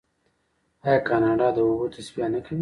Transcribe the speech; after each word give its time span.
آیا 0.85 0.99
کاناډا 1.07 1.47
د 1.55 1.57
اوبو 1.67 1.85
تصفیه 1.95 2.27
نه 2.33 2.39
کوي؟ 2.45 2.59